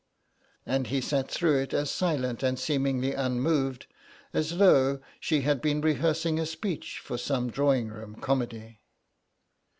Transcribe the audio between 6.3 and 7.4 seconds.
a speech for